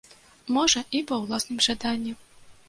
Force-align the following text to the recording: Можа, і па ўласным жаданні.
Можа, 0.55 0.81
і 0.99 1.01
па 1.11 1.19
ўласным 1.27 1.61
жаданні. 1.67 2.17